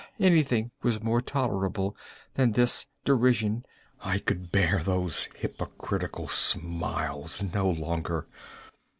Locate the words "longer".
7.69-8.25